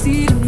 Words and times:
see 0.00 0.39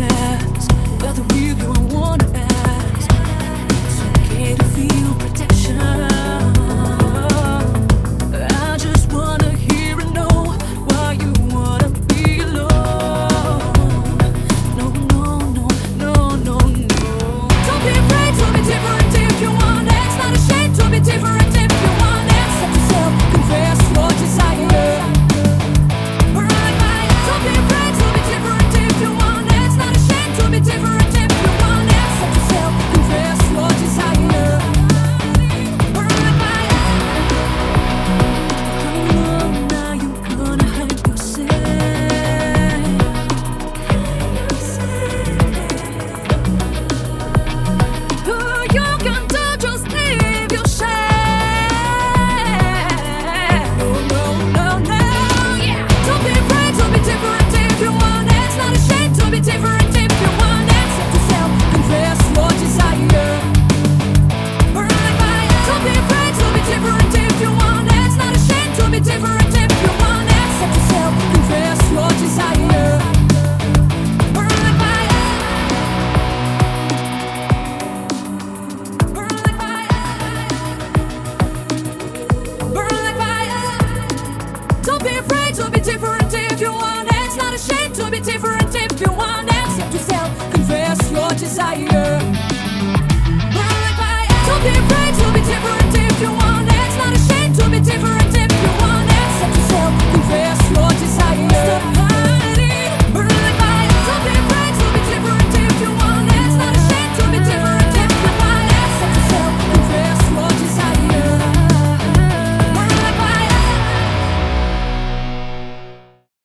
be 85.02 85.16
afraid 85.16 85.54
to 85.54 85.70
be 85.70 85.80
different 85.80 86.32
if 86.32 86.60
you 86.60 86.70
want 86.72 87.08
it. 87.08 87.14
It's 87.26 87.36
not 87.36 87.54
a 87.54 87.58
shame 87.58 87.92
to 87.94 88.10
be 88.10 88.20
different 88.20 88.74
if 88.74 89.00
you 89.00 89.12
want 89.12 89.48
it. 89.50 90.52
Confess 90.52 91.10
your 91.10 91.30
desire. 91.30 92.11